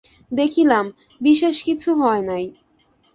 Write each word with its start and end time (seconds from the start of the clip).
দেখিলাম, 0.31 0.85
বিশেষ 1.21 1.55
কিছু 1.63 1.89
হয় 1.95 2.21
নাই। 2.21 2.45